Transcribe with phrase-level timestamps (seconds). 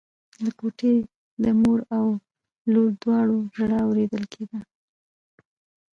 [0.43, 0.93] له کوټې
[1.43, 2.07] د مور او
[2.71, 4.59] لور دواړو ژړا اورېدل کېدله.